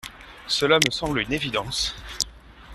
Cela 0.47 0.79
me 0.83 0.89
semble 0.89 1.19
une 1.21 1.31
évidence. 1.31 1.93